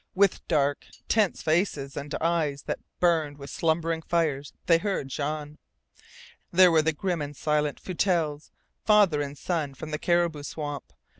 With 0.15 0.47
dark, 0.47 0.87
tense 1.07 1.43
faces 1.43 1.95
and 1.95 2.15
eyes 2.19 2.63
that 2.63 2.79
burned 2.99 3.37
with 3.37 3.51
slumbering 3.51 4.01
fires 4.01 4.51
they 4.65 4.79
heard 4.79 5.09
Jean. 5.09 5.59
There 6.51 6.71
were 6.71 6.81
the 6.81 6.91
grim 6.91 7.21
and 7.21 7.37
silent 7.37 7.79
Foutelles, 7.79 8.49
father 8.83 9.21
and 9.21 9.37
son, 9.37 9.75
from 9.75 9.91
the 9.91 9.99
Caribou 9.99 10.41
Swamp. 10.41 10.91